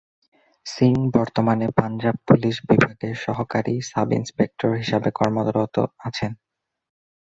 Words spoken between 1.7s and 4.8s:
Punjab police বিভাগে সহকারী sub inspector